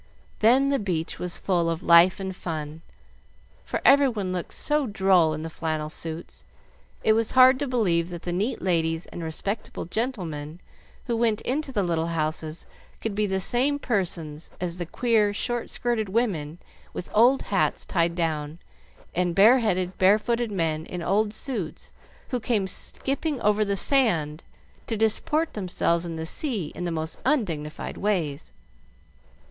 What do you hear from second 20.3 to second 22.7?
men in old suits, who came